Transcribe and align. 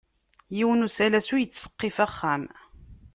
Yiwen 0.55 0.85
usalas 0.87 1.27
ur 1.33 1.41
ittseqqif 1.41 1.97
axxam. 2.05 2.43